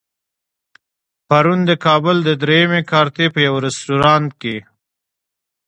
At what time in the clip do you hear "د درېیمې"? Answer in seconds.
2.27-2.81